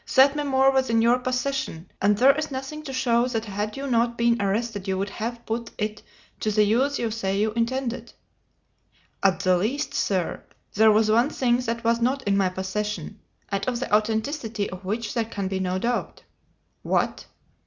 [0.15, 3.85] "That memoir was in your possession, and there is nothing to show that had you
[3.85, 6.01] not been arrested, you would have put it
[6.39, 8.11] to the use you say you intended."
[9.21, 10.41] "At the least, sir,
[10.73, 13.19] there was one thing that was not in my possession,
[13.49, 16.23] and of the authenticity of which there can be no doubt."
[16.81, 17.27] "What?"